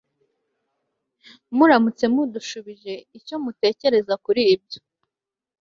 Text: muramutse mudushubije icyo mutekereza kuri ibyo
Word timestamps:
muramutse 1.55 2.05
mudushubije 2.13 2.93
icyo 3.17 3.35
mutekereza 3.43 4.13
kuri 4.25 4.41
ibyo 4.55 4.79